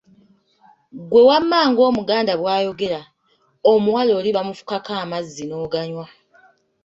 Ggwe 1.03 1.21
wamma 1.29 1.59
ng’omuganda 1.69 2.33
bw’ayogera, 2.41 3.01
omuwala 3.71 4.11
oli 4.19 4.29
bamufukako 4.35 4.91
amazzi 5.03 5.43
n’oganywa! 5.45 6.05